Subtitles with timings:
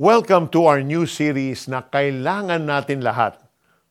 [0.00, 3.36] Welcome to our new series na kailangan natin lahat.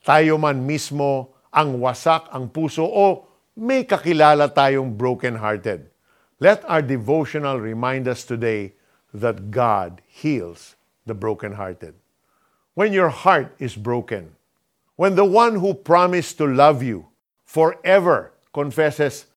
[0.01, 5.85] Tayo man mismo ang wasak ang puso o may kakilala tayong broken-hearted.
[6.41, 8.73] Let our devotional remind us today
[9.13, 10.73] that God heals
[11.05, 11.93] the broken-hearted.
[12.73, 14.33] When your heart is broken,
[14.97, 17.05] when the one who promised to love you
[17.45, 19.29] forever confesses,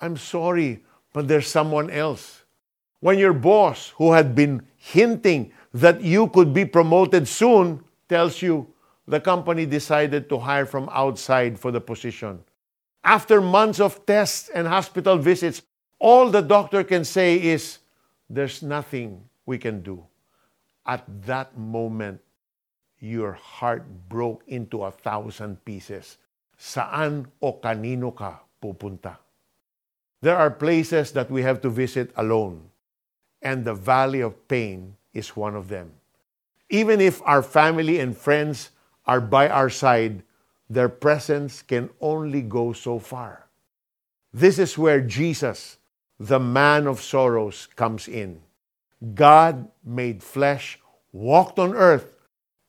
[0.00, 2.48] I'm sorry, but there's someone else.
[3.04, 8.66] When your boss, who had been hinting that you could be promoted soon tells you
[9.06, 12.38] the company decided to hire from outside for the position.
[13.02, 15.62] After months of tests and hospital visits,
[15.98, 17.78] all the doctor can say is,
[18.30, 20.06] There's nothing we can do.
[20.86, 22.20] At that moment,
[22.98, 26.16] your heart broke into a thousand pieces.
[26.56, 29.18] Saan o kanino ka pupunta?
[30.22, 32.70] There are places that we have to visit alone,
[33.42, 35.92] and the valley of pain is one of them.
[36.68, 38.70] Even if our family and friends
[39.06, 40.22] are by our side,
[40.68, 43.46] their presence can only go so far.
[44.32, 45.78] This is where Jesus,
[46.18, 48.40] the man of sorrows, comes in.
[49.14, 50.78] God made flesh,
[51.12, 52.12] walked on earth,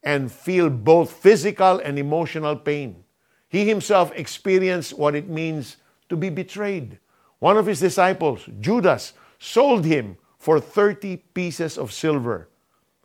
[0.03, 3.03] and feel both physical and emotional pain.
[3.47, 5.77] He himself experienced what it means
[6.09, 6.99] to be betrayed.
[7.39, 12.47] One of his disciples, Judas, sold him for 30 pieces of silver.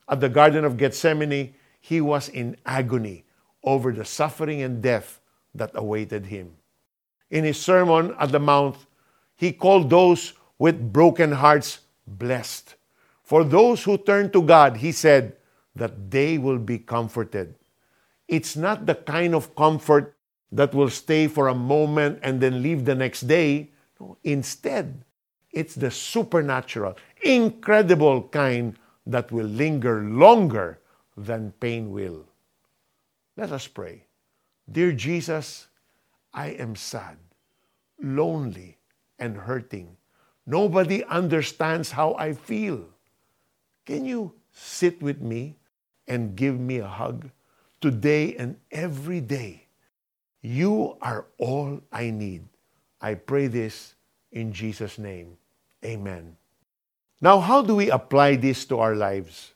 [0.06, 3.24] At the Garden of Gethsemane, he was in agony
[3.64, 5.22] over the suffering and death
[5.54, 6.52] that awaited him.
[7.30, 8.76] In his Sermon at the Mount,
[9.36, 12.74] he called those with broken hearts blessed.
[13.24, 15.36] For those who turn to God, he said
[15.74, 17.54] that they will be comforted.
[18.28, 20.14] It's not the kind of comfort
[20.52, 23.70] that will stay for a moment and then leave the next day.
[23.98, 25.06] No, instead,
[25.52, 30.78] it's the supernatural, incredible kind that will linger longer
[31.16, 32.24] than pain will.
[33.36, 34.04] Let us pray.
[34.70, 35.66] Dear Jesus,
[36.32, 37.16] I am sad,
[38.00, 38.78] lonely,
[39.18, 39.96] and hurting.
[40.46, 42.84] Nobody understands how I feel.
[43.84, 45.56] Can you sit with me
[46.06, 47.30] and give me a hug
[47.80, 49.66] today and every day?
[50.42, 52.46] You are all I need.
[53.00, 53.94] I pray this
[54.32, 55.36] in Jesus' name.
[55.84, 56.36] Amen.
[57.20, 59.52] Now, how do we apply this to our lives?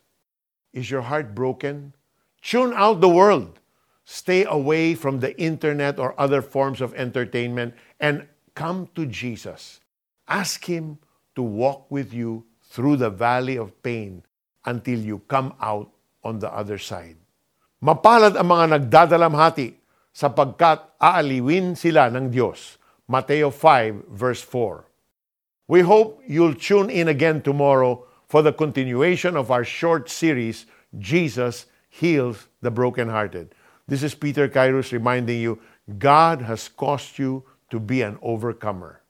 [0.72, 1.94] Is your heart broken?
[2.42, 3.60] Tune out the world.
[4.04, 9.80] Stay away from the internet or other forms of entertainment and come to Jesus.
[10.28, 10.98] Ask Him
[11.36, 14.22] to walk with you through the valley of pain
[14.64, 15.88] until you come out
[16.22, 17.16] on the other side.
[17.84, 19.76] Mapalad ang mga nagdadalamhati
[20.12, 22.80] sapagkat aaliwin sila ng Diyos.
[23.04, 24.93] Mateo 5 verse 4.
[25.66, 30.66] We hope you'll tune in again tomorrow for the continuation of our short series,
[30.98, 33.54] Jesus Heals the Brokenhearted.
[33.86, 35.60] This is Peter Kairos reminding you
[35.98, 39.00] God has caused you to be an overcomer.